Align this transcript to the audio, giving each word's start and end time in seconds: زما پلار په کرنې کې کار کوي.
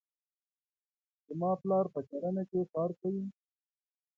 زما 1.27 1.51
پلار 1.61 1.85
په 1.93 1.99
کرنې 2.09 2.43
کې 2.49 2.61
کار 2.73 2.89
کوي. 2.99 3.25